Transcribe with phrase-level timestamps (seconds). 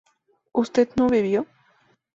[0.51, 1.45] ¿usted no bebió?